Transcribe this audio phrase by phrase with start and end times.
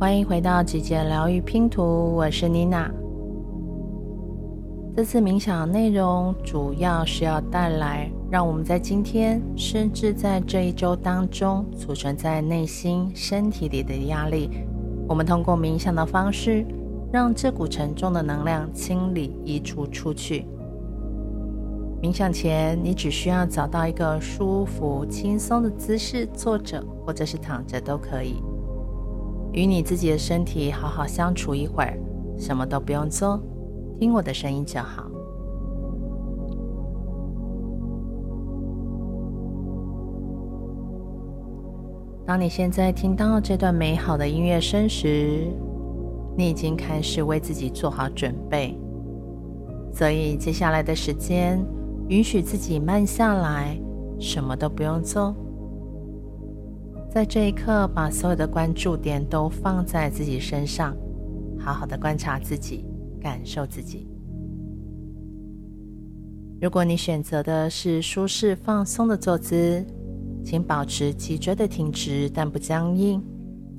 [0.00, 2.88] 欢迎回到极简疗愈拼图，我是妮娜。
[4.96, 14.48] 这次冥想内容主要是要带来，让我们在今天，甚至在这一周当中储存在内心、身体里的压力，
[15.08, 16.64] 我们通过冥想的方式，
[17.12, 20.46] 让这股沉重的能量清理、移除出去。
[22.00, 28.40] 冥想前，你只需要找到一个舒服、轻松的姿势，坐着或者是躺着都可以，
[29.52, 31.98] 与你自己的身体好好相处一会儿，
[32.38, 33.40] 什么都不用做，
[33.98, 35.04] 听我的声音就好。
[42.26, 45.48] 当你现在听到这段美好的音乐声时，
[46.36, 48.78] 你已经开始为自己做好准备，
[49.92, 51.58] 所以接下来的时间。
[52.08, 53.78] 允许自己慢下来，
[54.18, 55.34] 什么都不用做，
[57.18, 60.96] 在这一刻，把所有的关注点都放在自己身上，
[61.58, 62.84] 好好的观察自己，
[63.20, 64.06] 感受自己。
[66.60, 69.84] 如果你选择的是舒适放松的坐姿，
[70.44, 73.20] 请保持脊椎的挺直但不僵硬，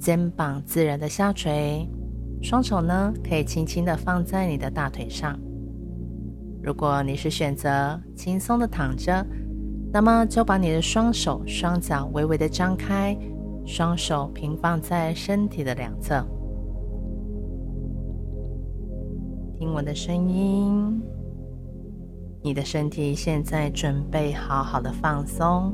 [0.00, 1.88] 肩膀自然的下垂，
[2.42, 5.38] 双手呢可以轻轻的放在你的大腿上。
[6.60, 9.24] 如果你是选择轻松的躺着，
[9.90, 13.16] 那么就把你的双手双脚微微的张开，
[13.64, 16.22] 双手平放在身体的两侧。
[19.58, 21.02] 听我的声音，
[22.42, 25.72] 你的身体现在准备好好的放松，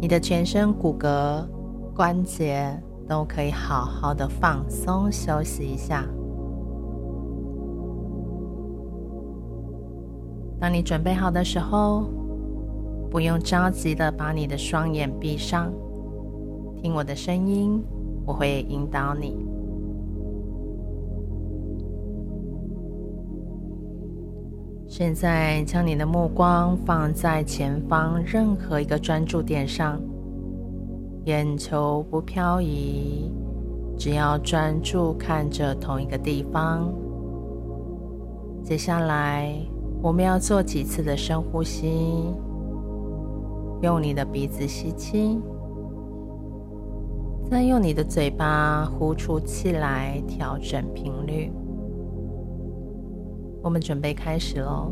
[0.00, 1.46] 你的全身骨骼、
[1.94, 2.76] 关节
[3.08, 6.04] 都可以好好的放松休息一下。
[10.60, 12.04] 当你准备好的时候，
[13.14, 15.72] 不用着急的把你的双眼闭上，
[16.82, 17.80] 听我的声音，
[18.26, 19.36] 我会引导你。
[24.88, 30.00] 现在将你的目光放在前方任何一个专注点上，
[31.26, 33.30] 眼球不飘移，
[33.96, 36.92] 只要专注看着同一个地方。
[38.64, 39.54] 接下来。
[40.02, 42.26] 我们要做几次的深呼吸，
[43.84, 45.38] 用你的鼻子吸气，
[47.50, 51.52] 再用你的嘴巴呼出气来，调整频率。
[53.62, 54.90] 我们准备开始喽！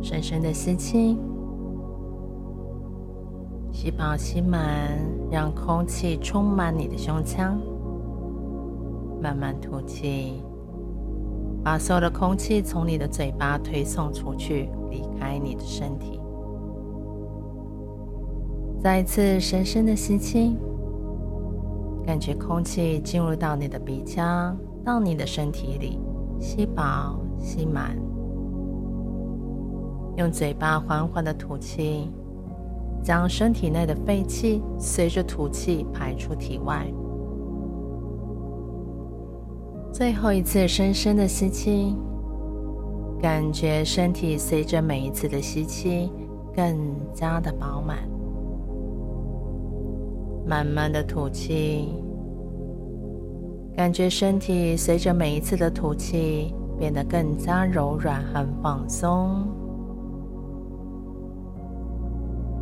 [0.00, 1.18] 深深的吸气，
[3.70, 4.98] 吸饱吸满，
[5.30, 7.60] 让空气充满你的胸腔。
[9.20, 10.42] 慢慢吐气。
[11.62, 16.20] 把所有的空气从你的嘴巴推送出去，离开你的身体。
[18.82, 20.56] 再一次深深的吸气，
[22.04, 25.98] 感觉空气进入到你的鼻腔，到你的身体里，
[26.40, 27.96] 吸饱吸满。
[30.16, 32.10] 用嘴巴缓缓的吐气，
[33.02, 36.86] 将身体内的废气随着吐气排出体外。
[39.92, 41.96] 最后一次深深的吸气，
[43.20, 46.10] 感觉身体随着每一次的吸气
[46.56, 46.76] 更
[47.12, 47.98] 加的饱满。
[50.46, 51.94] 慢慢的吐气，
[53.76, 59.46] 感觉身体随着每一次的吐气变得更加柔软和放松。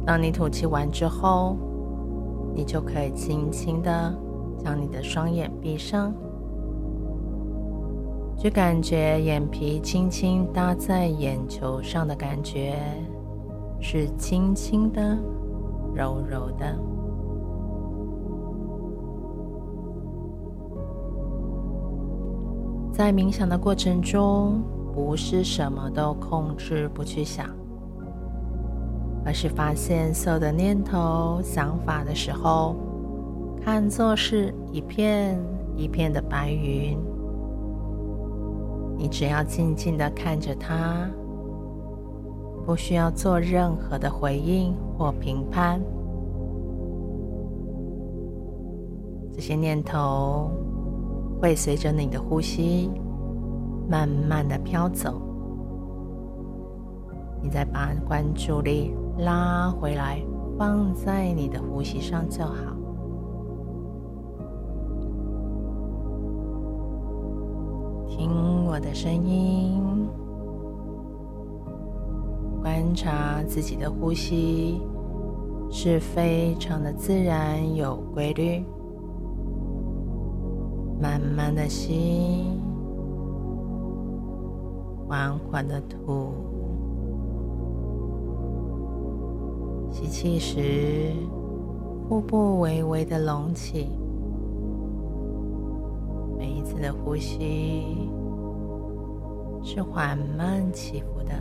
[0.04, 1.56] 当你吐气完之后，
[2.52, 4.12] 你就可以轻轻的
[4.64, 6.12] 将你的双眼闭上。
[8.38, 12.78] 就感觉眼皮轻轻搭在眼球上的感觉，
[13.80, 15.18] 是轻轻的、
[15.92, 16.78] 柔柔的。
[22.92, 24.62] 在冥想的过程中，
[24.94, 27.46] 不是什么都控制不去想，
[29.24, 32.76] 而是发现所有的念头、想法的时候，
[33.64, 35.36] 看作是一片
[35.76, 36.96] 一片的白云。
[38.98, 41.08] 你只要静静的看着它，
[42.66, 45.80] 不需要做任何的回应或评判。
[49.32, 50.50] 这些念头
[51.40, 52.90] 会随着你的呼吸
[53.88, 55.22] 慢慢的飘走。
[57.40, 60.20] 你再把关注力拉回来，
[60.58, 62.77] 放在你的呼吸上就好。
[68.78, 69.82] 我的声音，
[72.62, 74.80] 观察自己的呼吸，
[75.68, 78.64] 是非常的自然有规律。
[81.02, 82.44] 慢慢的吸，
[85.08, 86.30] 缓缓的吐。
[89.90, 91.12] 吸气时，
[92.08, 93.88] 腹部微微的隆起。
[96.38, 98.07] 每一次的呼吸
[99.70, 101.34] 是缓慢起伏的。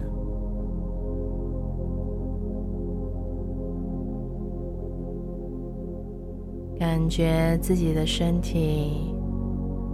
[6.77, 9.15] 感觉自己的身体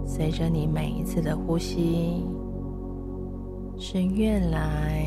[0.04, 2.26] 随着你每一次的呼吸
[3.78, 5.06] 是越来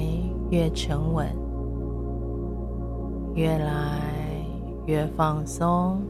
[0.49, 1.27] 越沉稳，
[3.35, 3.99] 越来
[4.85, 6.01] 越放松。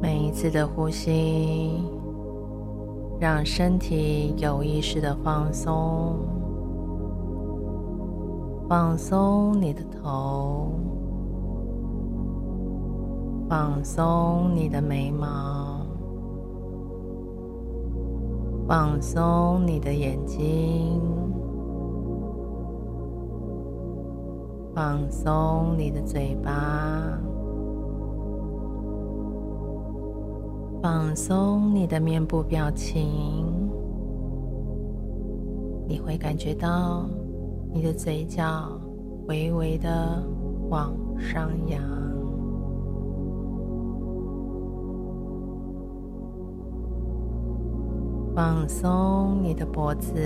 [0.00, 1.84] 每一次的呼吸，
[3.22, 6.16] 让身体有意识的放松，
[8.68, 10.72] 放松你的头。
[13.48, 15.86] 放松你的眉毛，
[18.66, 21.00] 放松你的眼睛，
[24.74, 27.20] 放松你的嘴巴，
[30.82, 33.46] 放松你的面部表情。
[35.86, 37.06] 你会感觉到
[37.72, 38.68] 你的嘴角
[39.28, 40.20] 微微的
[40.70, 41.80] 往上扬。
[48.34, 50.20] 放松你的脖子，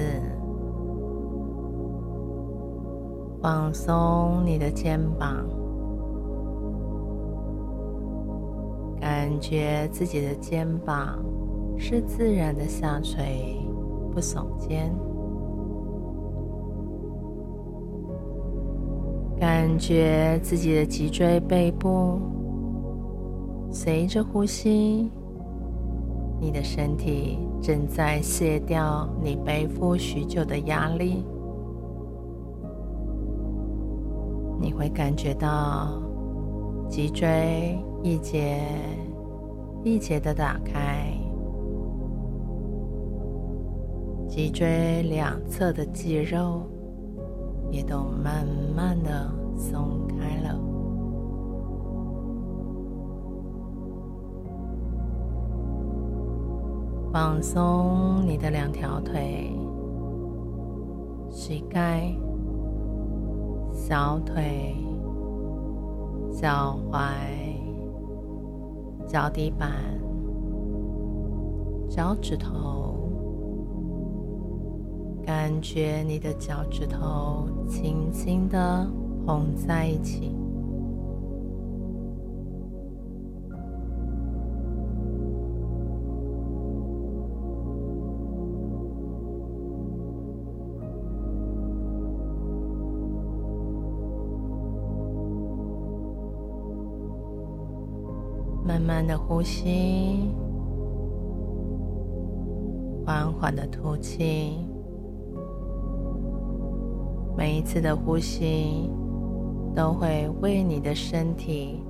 [3.42, 5.44] 放松你的肩膀，
[9.26, 11.18] 感觉自己的肩膀
[11.76, 13.58] 是自然的下垂，
[14.14, 14.94] 不耸肩。
[19.36, 22.20] 感觉自己的脊椎背部
[23.68, 25.10] 随着呼吸。
[26.40, 31.24] 你的身体正在卸掉你背负许久的压力，
[34.60, 36.00] 你会感觉到
[36.88, 38.60] 脊椎一节
[39.86, 41.16] 一节的打开，
[44.28, 46.62] 脊椎两侧的肌肉
[47.70, 48.44] 也都慢
[48.74, 50.58] 慢的松开了。
[57.12, 59.52] 放松你的两条腿，
[61.30, 62.12] 膝盖、
[63.72, 64.74] 小腿、
[66.32, 66.98] 脚踝、
[69.06, 69.70] 脚底板、
[71.88, 73.08] 脚趾头，
[75.24, 78.84] 感觉你的脚趾头轻轻的
[79.24, 80.34] 捧在一起。
[98.66, 100.28] 慢慢的呼吸，
[103.04, 104.58] 缓缓的吐气。
[107.36, 108.90] 每一次的呼吸
[109.72, 111.80] 都会为你的身体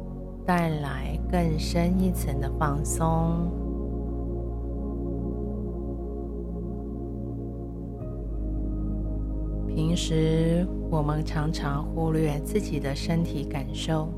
[0.44, 3.50] 带来更深一层的放松。
[9.66, 14.08] 平时我们常常忽略自己的身体感受。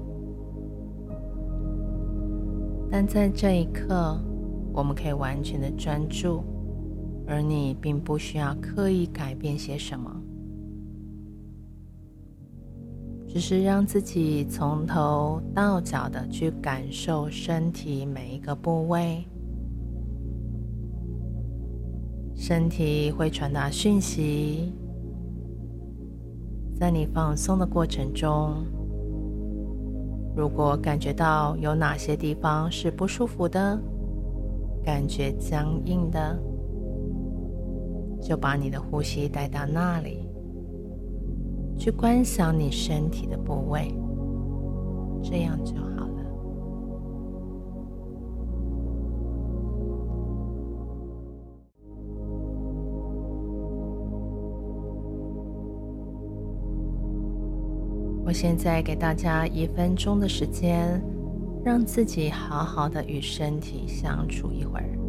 [2.91, 4.19] 但在这一刻，
[4.73, 6.43] 我们可以完全的专注，
[7.27, 10.11] 而你并不需要刻意改变些什么，
[13.29, 19.23] 只是让自己从头到脚的去感受身体每一个部位，
[22.35, 24.73] 身体会传达讯息，
[26.79, 28.65] 在你放松的过程中。
[30.39, 33.77] 如果感觉到有哪些地方是不舒服的，
[34.85, 36.41] 感觉僵硬的，
[38.23, 40.29] 就把你的呼吸带到那里，
[41.77, 43.93] 去观想你身体的部位，
[45.25, 46.08] 这样就好
[58.29, 61.03] 我现在给大家一分钟的时间，
[61.65, 65.08] 让自己好好的与身体相处一会儿。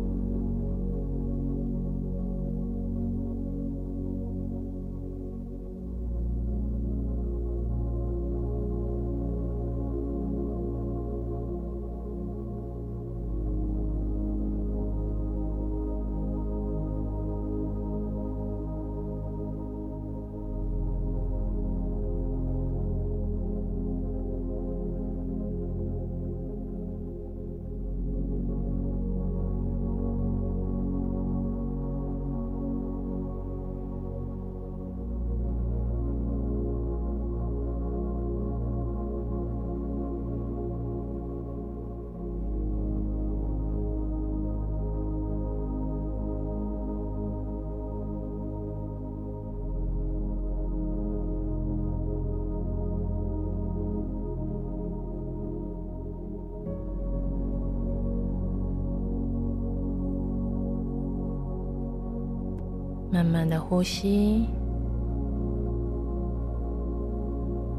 [63.20, 64.48] 慢慢的呼吸，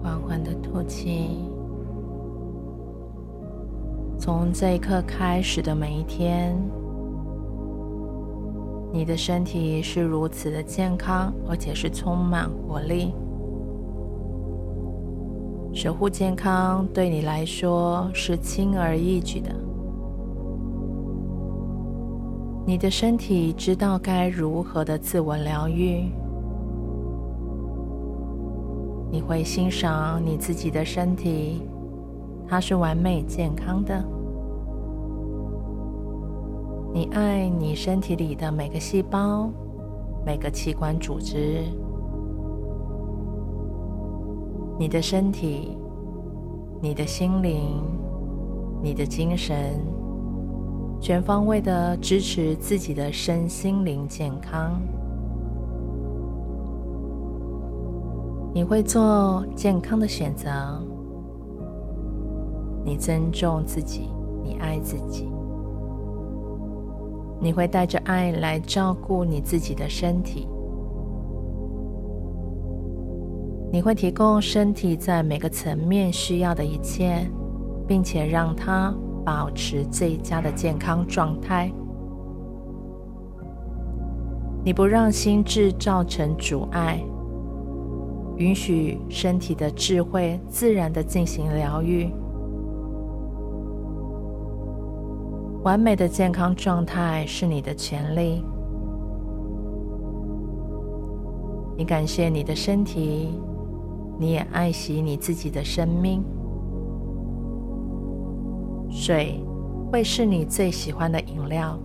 [0.02, 1.30] 缓缓的吐气。
[4.18, 6.54] 从这一刻开始的每一天，
[8.92, 13.14] 你的身体是如此的健康，而且是充满活力。
[15.73, 19.50] 守护健康对你来说是轻而易举的。
[22.70, 26.04] 你的身体知道该如何的自我疗愈。
[29.10, 31.62] 你会欣赏你自己的身体，
[32.46, 34.00] 它是完美健康的。
[36.94, 39.50] 你爱你身体里的每个细胞、
[40.24, 41.64] 每个器官组织。
[44.78, 45.76] 你的身体、
[46.80, 47.82] 你的心灵、
[48.80, 49.76] 你的精神，
[51.00, 54.78] 全方位的支持自己的身心灵健康。
[58.52, 60.50] 你会做健康的选择，
[62.85, 64.11] 你尊重自己，
[64.45, 65.26] 你爱自己，
[67.40, 70.47] 你会带着爱来照顾你自己的身体。
[73.73, 77.25] 你会提供身体在每个层面需要的一切，
[77.87, 78.92] 并且让它
[79.24, 81.72] 保持最佳的健康状态。
[84.64, 87.02] 你不让心智造成阻碍，
[88.36, 92.10] 允许身体的智慧自然的进行疗愈。
[95.62, 98.44] 完美的健康状态是你的权利。
[101.76, 103.30] 你感谢你的身体。
[104.18, 106.22] 你也爱惜你自己的生命。
[108.90, 109.42] 水
[109.90, 111.78] 会是你最喜欢的饮料。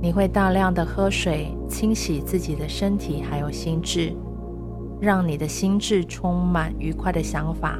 [0.00, 4.14] 你会大量的喝水，清洗自己的身体，还有心智，
[5.00, 7.78] 让你的心智充满愉快的想法，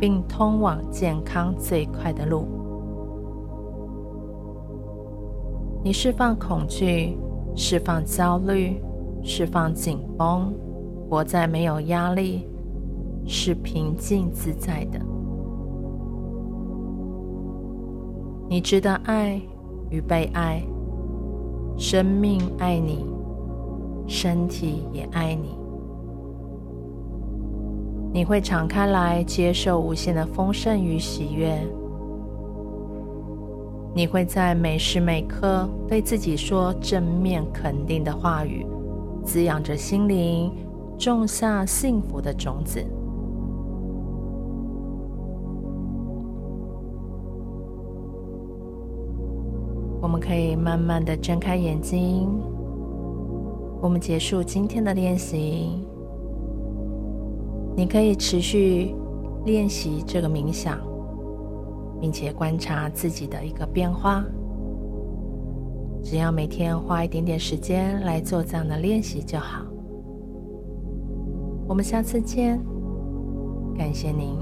[0.00, 2.46] 并通往健康最快的路。
[5.84, 7.18] 你释放恐惧，
[7.54, 8.80] 释放焦虑，
[9.22, 10.52] 释放紧绷。
[11.10, 12.46] 活在没有压力，
[13.26, 15.00] 是平静自在的。
[18.48, 19.40] 你值得爱
[19.90, 20.62] 与被爱，
[21.76, 23.04] 生命爱你，
[24.06, 25.56] 身体也爱你。
[28.10, 31.60] 你会敞开来接受无限的丰盛与喜悦。
[33.94, 38.66] 你会在每时每刻对自己说正面肯定的话语，
[39.24, 40.50] 滋养着心灵。
[40.98, 42.84] 种下幸福的种子。
[50.08, 52.30] 我们可以慢慢的睁开眼睛。
[53.78, 55.84] 我们结束今天的练习。
[57.76, 58.94] 你可以持续
[59.44, 60.78] 练习这个冥想，
[62.00, 64.24] 并且观察自己的一个变化。
[66.02, 69.62] 只要每天花一点点时间来做这样的练习就好。
[71.68, 72.58] 我们下次见，
[73.76, 74.38] 感谢您。